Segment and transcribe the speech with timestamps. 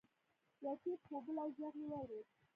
[0.63, 2.27] يو ټيټ خوبولی ږغ يې واورېد.